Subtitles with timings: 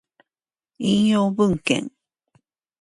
[0.79, 1.91] 引用文献